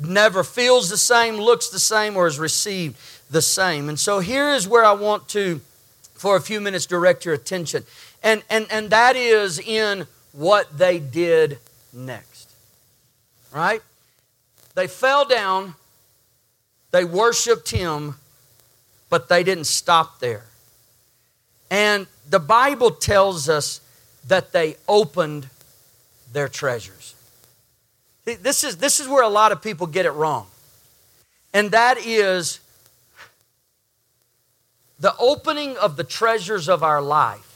[0.00, 2.96] Never feels the same, looks the same, or is received
[3.30, 3.88] the same.
[3.88, 5.60] And so here is where I want to,
[6.14, 7.84] for a few minutes, direct your attention.
[8.22, 11.58] And, and, and that is in what they did
[11.92, 12.50] next.
[13.52, 13.82] Right?
[14.74, 15.74] They fell down,
[16.90, 18.16] they worshiped him,
[19.10, 20.44] but they didn't stop there.
[21.70, 23.80] And the Bible tells us
[24.26, 25.48] that they opened
[26.32, 27.14] their treasures.
[28.24, 30.46] This is, this is where a lot of people get it wrong.
[31.54, 32.60] And that is
[35.00, 37.47] the opening of the treasures of our life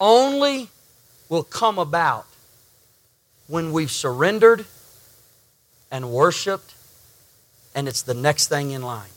[0.00, 0.68] only
[1.28, 2.26] will come about
[3.46, 4.64] when we've surrendered
[5.90, 6.74] and worshiped,
[7.74, 9.08] and it's the next thing in line.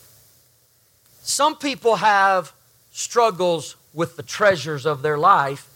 [1.22, 2.52] Some people have
[2.92, 5.68] struggles with the treasures of their life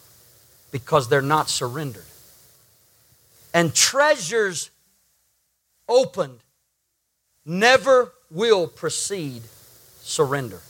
[0.70, 2.04] because they're not surrendered.
[3.52, 4.70] And treasures
[5.88, 6.40] opened
[7.46, 9.42] never will precede
[10.00, 10.60] surrender.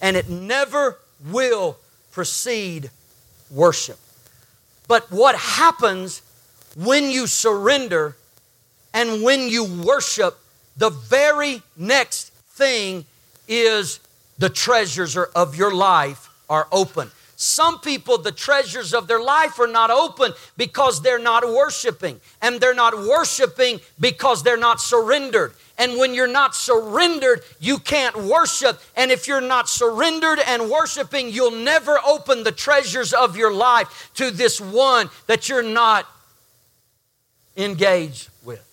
[0.00, 1.78] And it never will
[2.12, 2.90] precede
[3.50, 3.98] worship.
[4.88, 6.22] But what happens
[6.76, 8.16] when you surrender
[8.92, 10.38] and when you worship,
[10.76, 13.04] the very next thing
[13.48, 14.00] is
[14.38, 17.10] the treasures of your life are open.
[17.36, 22.18] Some people, the treasures of their life are not open because they're not worshiping.
[22.40, 25.52] And they're not worshiping because they're not surrendered.
[25.78, 28.80] And when you're not surrendered, you can't worship.
[28.96, 34.10] And if you're not surrendered and worshiping, you'll never open the treasures of your life
[34.14, 36.06] to this one that you're not
[37.54, 38.64] engaged with.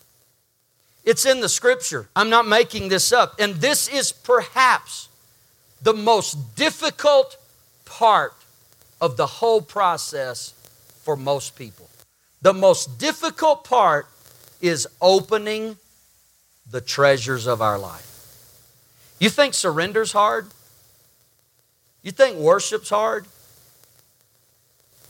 [1.03, 2.07] It's in the scripture.
[2.15, 3.35] I'm not making this up.
[3.39, 5.09] And this is perhaps
[5.81, 7.35] the most difficult
[7.83, 8.33] part
[9.03, 10.53] of the whole process
[11.03, 11.89] for most people.
[12.41, 14.07] The most difficult part
[14.61, 15.75] is opening
[16.71, 18.09] the treasures of our life.
[19.19, 20.47] You think surrender's hard?
[22.01, 23.25] You think worship's hard?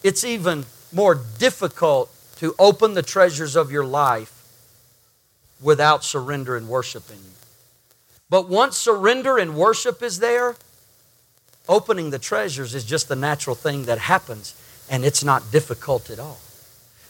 [0.02, 4.34] It's even more difficult to open the treasures of your life
[5.62, 7.22] without surrender and worshiping.
[8.28, 10.56] But once surrender and worship is there,
[11.68, 14.56] Opening the treasures is just the natural thing that happens,
[14.90, 16.40] and it's not difficult at all.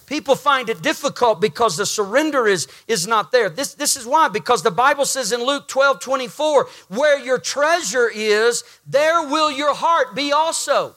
[0.06, 3.49] People find it difficult because the surrender is, is not there.
[3.49, 8.12] This, this is why, because the Bible says in Luke 12 24, where your treasure
[8.14, 10.95] is, there will your heart be also.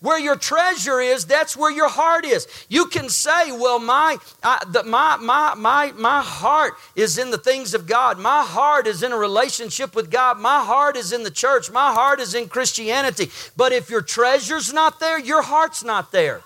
[0.00, 2.46] Where your treasure is, that's where your heart is.
[2.68, 4.16] You can say, "Well, my
[4.66, 8.18] the, my my my my heart is in the things of God.
[8.18, 10.38] My heart is in a relationship with God.
[10.38, 11.70] My heart is in the church.
[11.70, 16.40] My heart is in Christianity." But if your treasure's not there, your heart's not there.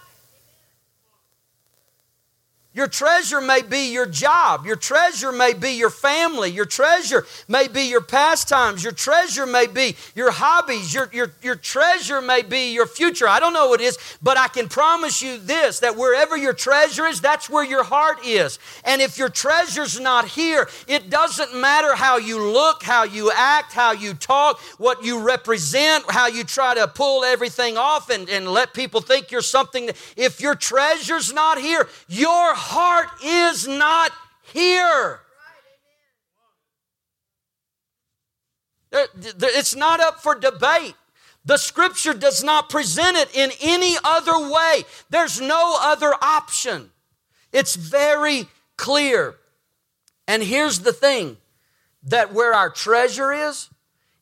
[2.74, 4.66] Your treasure may be your job.
[4.66, 6.50] Your treasure may be your family.
[6.50, 8.82] Your treasure may be your pastimes.
[8.82, 10.92] Your treasure may be your hobbies.
[10.92, 13.28] Your, your, your treasure may be your future.
[13.28, 16.52] I don't know what it is, but I can promise you this that wherever your
[16.52, 18.58] treasure is, that's where your heart is.
[18.84, 23.72] And if your treasure's not here, it doesn't matter how you look, how you act,
[23.72, 28.48] how you talk, what you represent, how you try to pull everything off and, and
[28.48, 29.90] let people think you're something.
[30.16, 34.10] If your treasure's not here, your heart is not
[34.52, 35.20] here.
[38.92, 40.94] It's not up for debate.
[41.44, 44.84] The scripture does not present it in any other way.
[45.10, 46.90] There's no other option.
[47.52, 48.46] It's very
[48.76, 49.34] clear.
[50.26, 51.36] And here's the thing
[52.04, 53.68] that where our treasure is,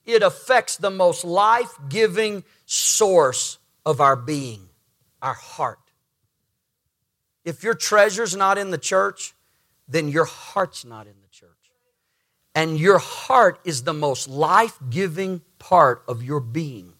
[0.05, 4.69] it affects the most life giving source of our being,
[5.21, 5.82] our heart.
[7.45, 9.35] If your treasure's not in the church,
[9.89, 11.51] then your heart's not in the church.
[12.55, 16.93] And your heart is the most life giving part of your being.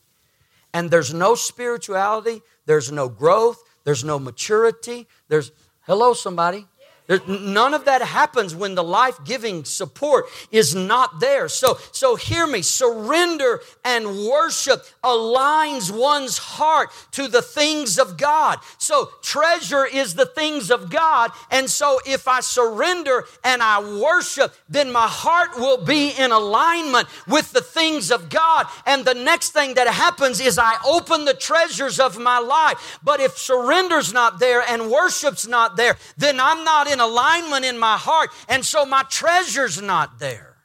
[0.75, 5.09] And there's no spirituality, there's no growth, there's no maturity.
[5.29, 6.67] There's, hello, somebody.
[7.09, 11.49] There, none of that happens when the life giving support is not there.
[11.49, 12.63] So, so hear me.
[12.63, 18.61] Surrender and worship aligns one's heart to the things of God.
[18.79, 21.33] So, treasure is the things of God.
[21.51, 27.09] And so, if I surrender and I worship, then my heart will be in alignment
[27.27, 28.67] with the things of God.
[28.87, 33.01] And the next thing that happens is I open the treasures of my life.
[33.03, 37.79] But if surrender's not there and worship's not there, then I'm not in alignment in
[37.79, 40.57] my heart, and so my treasure's not there.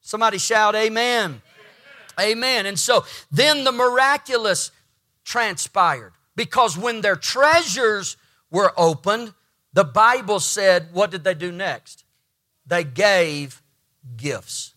[0.00, 1.42] Somebody shout, Amen.
[2.18, 2.32] Amen.
[2.32, 2.66] amen.
[2.66, 4.70] And so then the miraculous
[5.24, 8.16] transpired because when their treasures
[8.50, 9.34] were opened,
[9.72, 12.04] the Bible said, what did they do next?
[12.66, 13.62] They gave
[14.16, 14.74] gifts.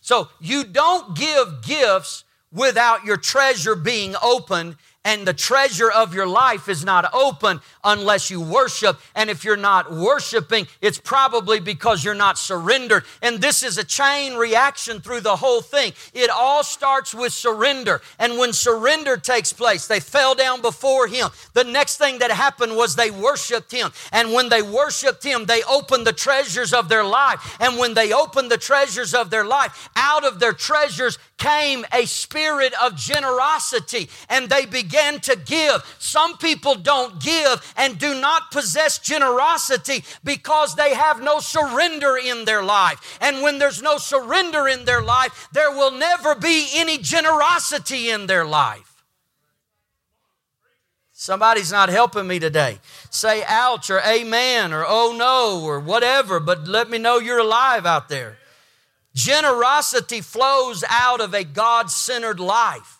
[0.00, 6.26] So you don't give gifts without your treasure being opened and the treasure of your
[6.26, 9.00] life is not open unless you worship.
[9.14, 13.04] And if you're not worshiping, it's probably because you're not surrendered.
[13.22, 15.94] And this is a chain reaction through the whole thing.
[16.12, 18.02] It all starts with surrender.
[18.18, 21.30] And when surrender takes place, they fell down before Him.
[21.54, 23.92] The next thing that happened was they worshiped Him.
[24.12, 27.56] And when they worshiped Him, they opened the treasures of their life.
[27.58, 32.04] And when they opened the treasures of their life, out of their treasures came a
[32.04, 35.82] spirit of generosity and they began to give.
[35.98, 42.44] Some people don't give and do not possess generosity because they have no surrender in
[42.44, 43.18] their life.
[43.20, 48.26] And when there's no surrender in their life, there will never be any generosity in
[48.26, 48.90] their life.
[51.12, 52.78] Somebody's not helping me today.
[53.10, 57.84] Say ouch or amen or oh no or whatever, but let me know you're alive
[57.84, 58.38] out there.
[59.14, 62.99] Generosity flows out of a God centered life.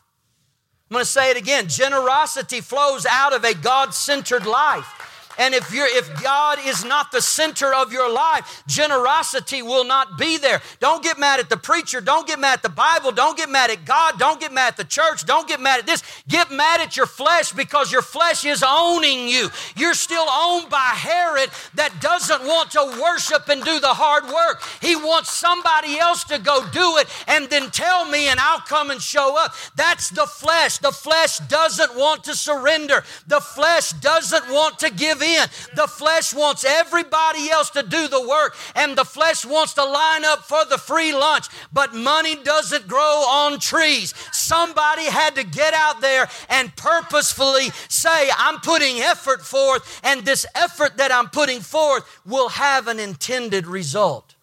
[0.90, 1.68] I'm going to say it again.
[1.68, 5.09] Generosity flows out of a God centered life.
[5.40, 10.18] And if you're if God is not the center of your life, generosity will not
[10.18, 10.60] be there.
[10.80, 13.70] Don't get mad at the preacher, don't get mad at the Bible, don't get mad
[13.70, 16.02] at God, don't get mad at the church, don't get mad at this.
[16.28, 19.48] Get mad at your flesh because your flesh is owning you.
[19.76, 24.62] You're still owned by Herod that doesn't want to worship and do the hard work.
[24.82, 28.90] He wants somebody else to go do it and then tell me and I'll come
[28.90, 29.54] and show up.
[29.74, 30.76] That's the flesh.
[30.76, 33.04] The flesh doesn't want to surrender.
[33.26, 35.46] The flesh doesn't want to give in in.
[35.76, 40.24] The flesh wants everybody else to do the work, and the flesh wants to line
[40.24, 41.46] up for the free lunch.
[41.72, 44.14] But money doesn't grow on trees.
[44.32, 50.46] Somebody had to get out there and purposefully say, I'm putting effort forth, and this
[50.54, 54.34] effort that I'm putting forth will have an intended result.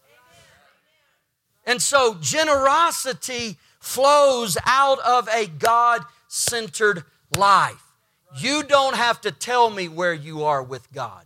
[1.65, 7.03] And so generosity flows out of a God centered
[7.35, 7.86] life.
[8.35, 11.25] You don't have to tell me where you are with God.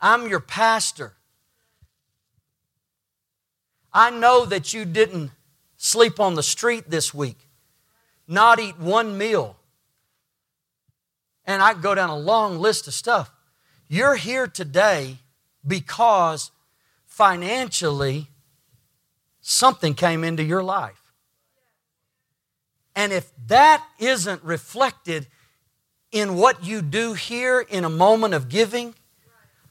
[0.00, 1.14] I'm your pastor.
[3.92, 5.30] I know that you didn't
[5.76, 7.48] sleep on the street this week,
[8.26, 9.56] not eat one meal.
[11.44, 13.32] And I go down a long list of stuff.
[13.88, 15.18] You're here today
[15.66, 16.50] because
[17.04, 18.28] financially
[19.40, 21.02] something came into your life.
[22.94, 25.26] And if that isn't reflected
[26.12, 28.94] in what you do here in a moment of giving,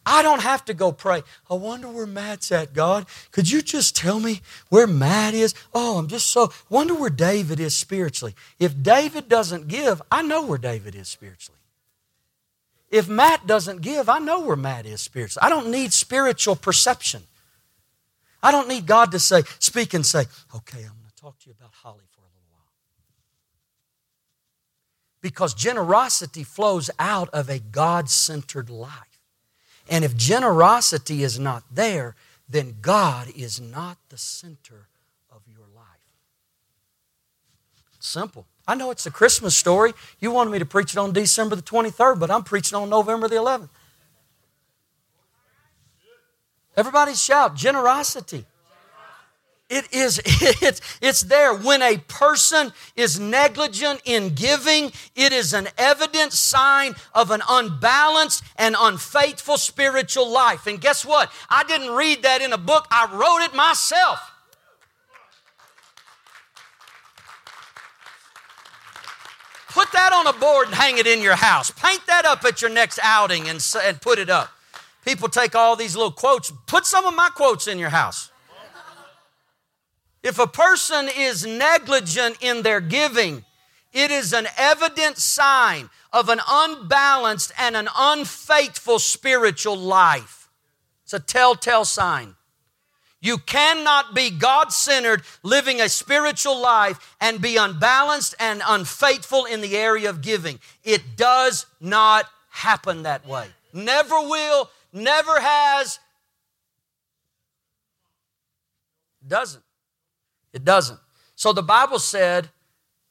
[0.04, 1.22] I don't have to go pray.
[1.50, 3.06] I wonder where Matt's at, God.
[3.32, 5.54] Could you just tell me where Matt is?
[5.74, 8.34] Oh, I'm just so, wonder where David is spiritually.
[8.60, 11.60] If David doesn't give, I know where David is spiritually.
[12.90, 15.46] If Matt doesn't give, I know where Matt is spiritually.
[15.46, 17.24] I don't need spiritual perception.
[18.44, 20.26] I don't need God to say, speak and say,
[20.56, 22.04] okay, I'm going to talk to you about Holly
[25.22, 29.20] because generosity flows out of a God centered life.
[29.90, 32.16] And if generosity is not there,
[32.50, 34.88] then God is not the center
[35.32, 35.86] of your life.
[38.00, 38.46] Simple.
[38.68, 39.94] I know it's a Christmas story.
[40.20, 43.28] You wanted me to preach it on December the 23rd, but I'm preaching on November
[43.28, 43.70] the 11th.
[46.76, 48.46] Everybody shout generosity.
[49.72, 51.56] It is, it's, it's there.
[51.56, 58.44] When a person is negligent in giving, it is an evident sign of an unbalanced
[58.58, 60.68] and unfaithful spiritual life.
[60.68, 61.32] And guess what?
[61.50, 64.20] I didn't read that in a book, I wrote it myself.
[69.70, 71.72] Put that on a board and hang it in your house.
[71.72, 74.50] Paint that up at your next outing and, and put it up.
[75.06, 78.31] People take all these little quotes, put some of my quotes in your house.
[80.32, 83.44] If a person is negligent in their giving,
[83.92, 90.48] it is an evident sign of an unbalanced and an unfaithful spiritual life.
[91.04, 92.36] It's a telltale sign.
[93.20, 99.60] You cannot be God centered, living a spiritual life, and be unbalanced and unfaithful in
[99.60, 100.62] the area of giving.
[100.86, 103.48] It does not happen that way.
[103.74, 106.00] Never will, never has.
[109.28, 109.66] Doesn't.
[110.54, 111.00] It doesn't.
[111.36, 112.50] So the Bible said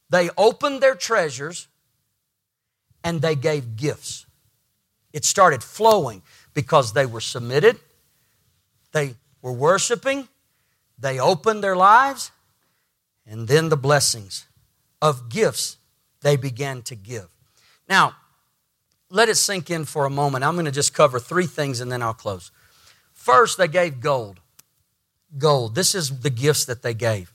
[0.09, 1.69] they opened their treasures
[3.03, 4.27] and they gave gifts.
[5.13, 6.23] It started flowing
[6.55, 7.79] because they were submitted,
[8.93, 10.29] they were worshiping,
[10.99, 12.31] they opened their lives,
[13.27, 14.47] and then the blessings
[15.01, 15.79] of gifts
[16.21, 17.29] they began to give.
[17.89, 18.17] Now,
[19.09, 20.45] let it sink in for a moment.
[20.45, 22.53] I'm going to just cover three things and then I'll close.
[23.13, 24.41] First, they gave gold
[25.39, 25.75] gold.
[25.75, 27.33] This is the gifts that they gave.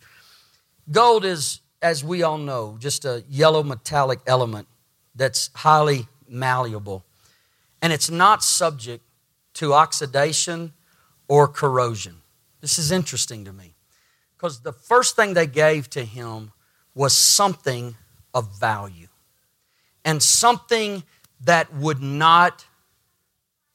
[0.92, 4.68] Gold is, as we all know, just a yellow metallic element
[5.16, 7.04] that's highly malleable.
[7.82, 9.04] And it's not subject
[9.56, 10.74] to oxidation
[11.28, 12.22] or corrosion.
[12.62, 13.76] This is interesting to me
[14.36, 16.52] because the first thing they gave to him
[16.94, 17.96] was something
[18.34, 19.08] of value
[20.04, 21.04] and something
[21.42, 22.66] that would not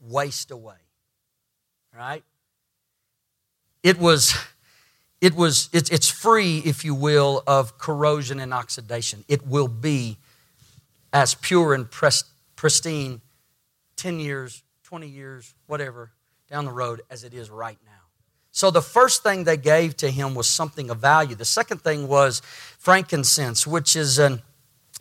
[0.01, 0.77] waste away.
[1.97, 2.23] Right?
[3.83, 4.35] It was
[5.21, 9.25] it was it's, it's free, if you will, of corrosion and oxidation.
[9.29, 10.17] It will be
[11.13, 11.89] as pure and
[12.57, 13.21] pristine
[13.97, 16.11] 10 years, 20 years, whatever,
[16.49, 17.91] down the road as it is right now.
[18.51, 21.35] So the first thing they gave to him was something of value.
[21.35, 22.41] The second thing was
[22.79, 24.43] frankincense, which is an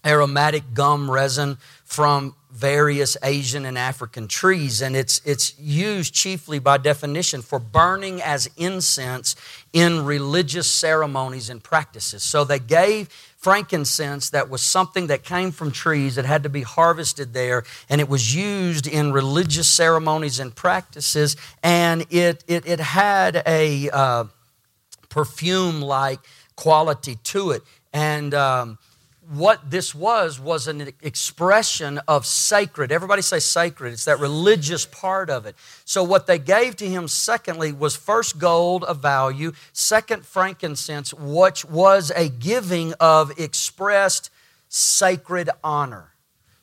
[0.06, 6.78] aromatic gum resin from various Asian and African trees, and it's, it's used chiefly by
[6.78, 9.36] definition for burning as incense
[9.72, 12.24] in religious ceremonies and practices.
[12.24, 16.64] So they gave frankincense that was something that came from trees that had to be
[16.64, 22.80] harvested there, and it was used in religious ceremonies and practices, and it, it, it
[22.80, 24.24] had a uh,
[25.10, 26.20] perfume like
[26.56, 27.62] quality to it.
[27.94, 28.78] And um,
[29.30, 32.92] what this was was an expression of sacred.
[32.92, 33.94] Everybody say sacred.
[33.94, 35.56] It's that religious part of it.
[35.86, 41.64] So, what they gave to him, secondly, was first gold of value, second, frankincense, which
[41.64, 44.32] was a giving of expressed
[44.68, 46.14] sacred honor.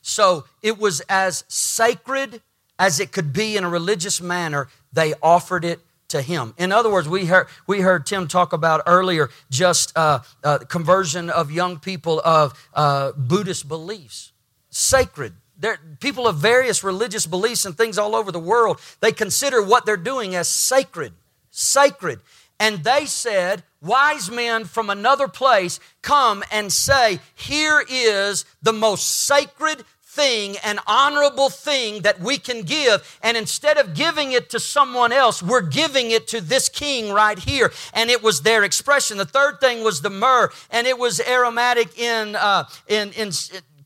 [0.01, 2.41] So, it was as sacred
[2.77, 4.67] as it could be in a religious manner.
[4.91, 5.79] They offered it
[6.09, 6.53] to him.
[6.57, 11.29] In other words, we heard, we heard Tim talk about earlier just uh, uh, conversion
[11.29, 14.31] of young people of uh, Buddhist beliefs.
[14.69, 15.33] Sacred.
[15.59, 19.85] They're, people of various religious beliefs and things all over the world, they consider what
[19.85, 21.13] they're doing as sacred.
[21.49, 22.19] Sacred.
[22.59, 29.25] And they said, wise men from another place come and say, Here is the most
[29.25, 29.83] sacred
[30.17, 33.19] thing, an honorable thing that we can give.
[33.21, 37.37] And instead of giving it to someone else, we're giving it to this king right
[37.37, 37.71] here.
[37.93, 39.17] And it was their expression.
[39.17, 43.31] The third thing was the myrrh, and it was aromatic in, uh, in, in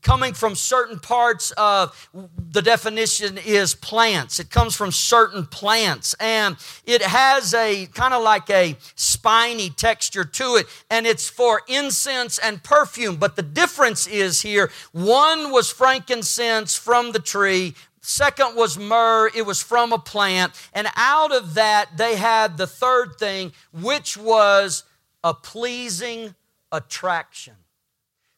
[0.02, 4.40] coming from certain parts of the definition is plants.
[4.40, 10.24] It comes from certain plants and it has a kind of like a spiny texture
[10.24, 13.16] to it and it's for incense and perfume.
[13.16, 17.74] But the difference is here one was frankincense from the tree,
[18.04, 20.52] Second was myrrh, it was from a plant.
[20.74, 24.82] And out of that, they had the third thing, which was
[25.22, 26.34] a pleasing
[26.72, 27.54] attraction.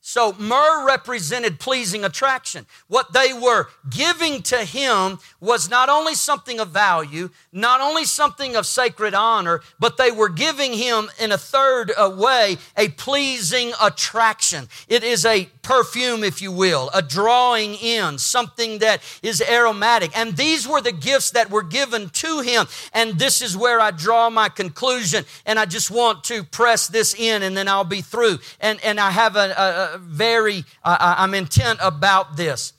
[0.06, 2.66] So myrrh represented pleasing attraction.
[2.88, 8.54] What they were giving to him was not only something of value, not only something
[8.54, 13.72] of sacred honor, but they were giving him in a third uh, way a pleasing
[13.80, 14.68] attraction.
[14.88, 20.16] It is a perfume, if you will, a drawing in, something that is aromatic.
[20.16, 22.66] And these were the gifts that were given to him.
[22.92, 25.24] And this is where I draw my conclusion.
[25.46, 28.38] And I just want to press this in and then I'll be through.
[28.60, 32.72] And, and I have a, a very, uh, I'm intent about this.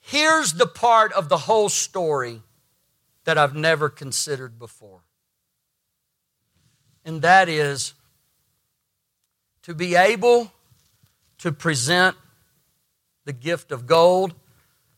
[0.00, 2.42] Here's the part of the whole story
[3.24, 5.00] that I've never considered before.
[7.04, 7.94] And that is
[9.62, 10.52] to be able
[11.38, 12.16] to present
[13.24, 14.34] the gift of gold,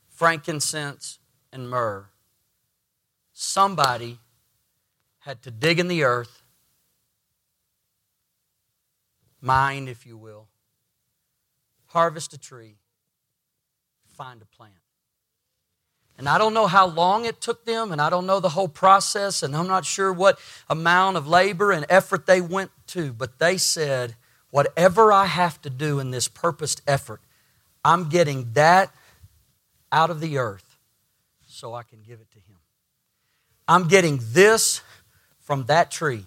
[0.09, 1.19] frankincense,
[1.53, 2.07] and myrrh.
[3.33, 4.21] Somebody
[5.21, 6.43] had to dig in the earth,
[9.41, 10.47] mine, if you will,
[11.91, 12.77] harvest a tree,
[14.17, 14.75] find a plant.
[16.17, 18.69] And I don't know how long it took them, and I don't know the whole
[18.69, 20.39] process, and I'm not sure what
[20.69, 24.17] amount of labor and effort they went to, but they said,
[24.51, 27.21] Whatever I have to do in this purposed effort,
[27.85, 28.93] I'm getting that
[29.93, 30.77] out of the earth
[31.47, 32.57] so I can give it to Him.
[33.69, 34.83] I'm getting this
[35.39, 36.25] from that tree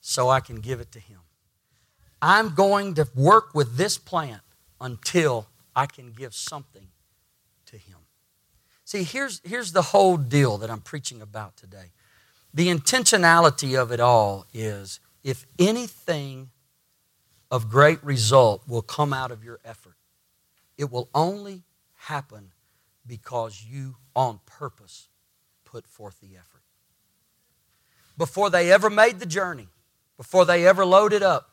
[0.00, 1.18] so I can give it to Him.
[2.22, 4.40] I'm going to work with this plant
[4.82, 6.88] until I can give something
[7.66, 7.96] to Him.
[8.84, 11.92] See, here's, here's the whole deal that I'm preaching about today.
[12.52, 16.50] The intentionality of it all is if anything
[17.50, 19.96] of great result will come out of your effort,
[20.76, 21.62] it will only
[21.94, 22.50] happen
[23.06, 25.08] because you, on purpose,
[25.64, 26.62] put forth the effort.
[28.18, 29.68] Before they ever made the journey,
[30.16, 31.51] before they ever loaded up,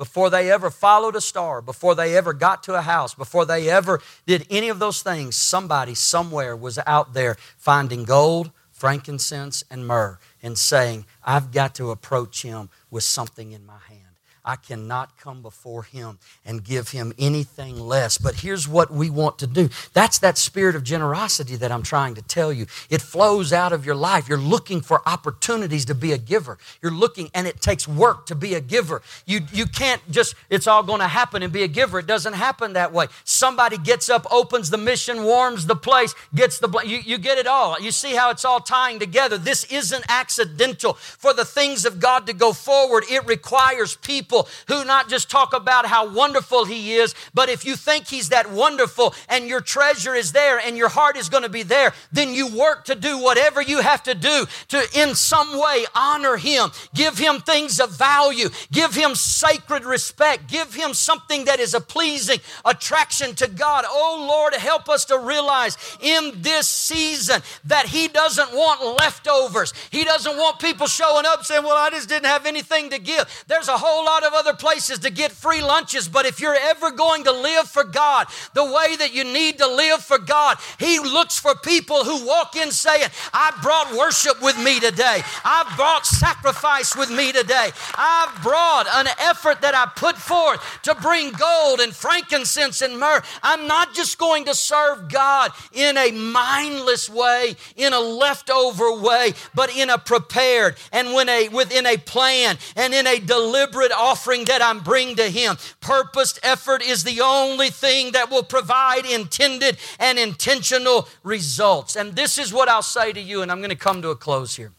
[0.00, 3.68] before they ever followed a star, before they ever got to a house, before they
[3.68, 9.86] ever did any of those things, somebody somewhere was out there finding gold, frankincense, and
[9.86, 14.09] myrrh and saying, I've got to approach him with something in my hand.
[14.50, 18.18] I cannot come before Him and give Him anything less.
[18.18, 22.16] But here's what we want to do that's that spirit of generosity that I'm trying
[22.16, 22.66] to tell you.
[22.90, 24.28] It flows out of your life.
[24.28, 26.58] You're looking for opportunities to be a giver.
[26.82, 29.02] You're looking, and it takes work to be a giver.
[29.24, 32.00] You, you can't just, it's all going to happen and be a giver.
[32.00, 33.06] It doesn't happen that way.
[33.22, 37.46] Somebody gets up, opens the mission, warms the place, gets the, you, you get it
[37.46, 37.80] all.
[37.80, 39.38] You see how it's all tying together.
[39.38, 40.94] This isn't accidental.
[40.94, 45.54] For the things of God to go forward, it requires people who not just talk
[45.54, 50.14] about how wonderful He is, but if you think He's that wonderful and your treasure
[50.14, 53.18] is there and your heart is going to be there, then you work to do
[53.18, 57.96] whatever you have to do to, in some way, honor Him, give Him things of
[57.96, 63.84] value, give Him sacred respect, give Him something that is a pleasing attraction to God.
[63.88, 69.72] Oh Lord, help us to realize in this season that He doesn't want leftovers.
[69.90, 73.44] He doesn't want people showing up saying, Well, I just didn't have anything to give.
[73.46, 76.90] There's a whole lot of other places to get free lunches, but if you're ever
[76.90, 80.98] going to live for God the way that you need to live for God, He
[80.98, 85.22] looks for people who walk in saying, I brought worship with me today.
[85.44, 87.70] I brought sacrifice with me today.
[87.94, 93.22] I've brought an effort that I put forth to bring gold and frankincense and myrrh.
[93.42, 99.34] I'm not just going to serve God in a mindless way, in a leftover way,
[99.54, 104.44] but in a prepared and when a, within a plan and in a deliberate offering
[104.46, 105.56] that I'm bringing to Him.
[105.80, 111.96] Purposed effort is the only thing that will provide intended and intentional results.
[111.96, 114.16] And this is what I'll say to you, and I'm going to come to a
[114.16, 114.72] close here.